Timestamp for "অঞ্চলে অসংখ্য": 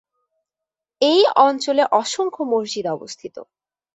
1.39-2.43